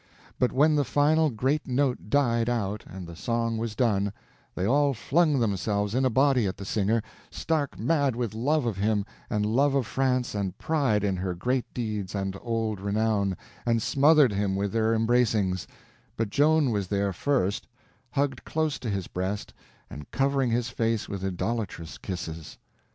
[0.39, 4.11] But when the final great note died out and the song was done,
[4.55, 8.77] they all flung themselves in a body at the singer, stark mad with love of
[8.77, 13.79] him and love of France and pride in her great deeds and old renown, and
[13.79, 15.67] smothered him with their embracings;
[16.17, 17.67] but Joan was there first,
[18.09, 19.53] hugged close to his breast,
[19.87, 22.57] and covering his face with idolatrous kisses.